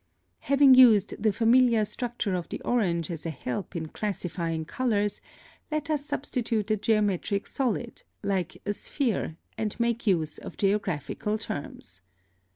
[0.01, 4.65] + (12) Having used the familiar structure of the orange as a help in classifying
[4.65, 5.21] colors,
[5.69, 12.01] let us substitute a geometric solid, like a sphere, and make use of geographical terms.